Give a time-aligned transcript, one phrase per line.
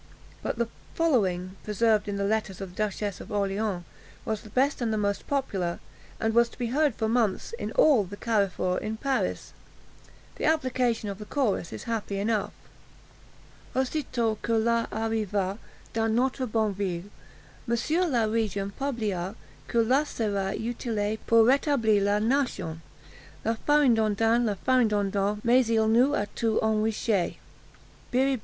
[0.41, 3.83] But the following, preserved in the letters of the Duchess of Orleans,
[4.25, 5.77] was the best and the most popular,
[6.19, 9.53] and was to be heard for months in all the carrefours in Paris.
[10.37, 12.51] The application of the chorus is happy enough:
[13.75, 15.59] Aussitôt que Lass arriva
[15.93, 17.11] Dans notre bonne ville,
[17.67, 19.35] Monsieur le Régent publia
[19.67, 22.81] Que Lass serait utile Pour rétablir la nation.
[23.45, 24.47] La faridondaine!
[24.47, 25.39] la faridondon!
[25.43, 27.37] Mais il nous a tous enrichi,
[28.11, 28.39] _Biribi!